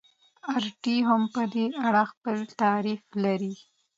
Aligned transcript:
اریټي 0.53 0.97
هم 1.07 1.21
په 1.33 1.41
دې 1.53 1.65
اړه 1.87 2.03
خپل 2.11 2.37
تعریف 2.61 3.03
لري. 3.23 3.53